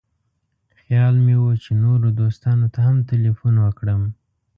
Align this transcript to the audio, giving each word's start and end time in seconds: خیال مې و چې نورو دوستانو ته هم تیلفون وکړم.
خیال 0.81 1.15
مې 1.25 1.35
و 1.39 1.45
چې 1.63 1.71
نورو 1.83 2.07
دوستانو 2.21 2.67
ته 2.73 2.79
هم 2.87 2.95
تیلفون 3.09 3.55
وکړم. 3.59 4.01